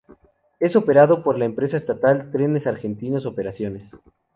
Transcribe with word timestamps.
Es 0.59 0.75
operado 0.75 1.21
por 1.21 1.37
la 1.37 1.45
empresa 1.45 1.77
estatal 1.77 2.31
Trenes 2.31 2.65
Argentinos 2.65 3.27
Operaciones. 3.27 3.91